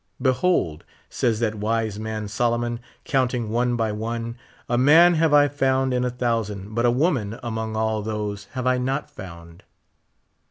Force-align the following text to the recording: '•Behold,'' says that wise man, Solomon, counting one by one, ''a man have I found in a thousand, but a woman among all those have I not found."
'•Behold,'' 0.19 0.83
says 1.11 1.39
that 1.41 1.53
wise 1.53 1.99
man, 1.99 2.27
Solomon, 2.27 2.79
counting 3.05 3.51
one 3.51 3.75
by 3.75 3.91
one, 3.91 4.35
''a 4.67 4.75
man 4.75 5.13
have 5.13 5.31
I 5.31 5.47
found 5.47 5.93
in 5.93 6.03
a 6.03 6.09
thousand, 6.09 6.73
but 6.73 6.87
a 6.87 6.89
woman 6.89 7.39
among 7.43 7.75
all 7.75 8.01
those 8.01 8.45
have 8.53 8.65
I 8.65 8.79
not 8.79 9.11
found." 9.11 9.61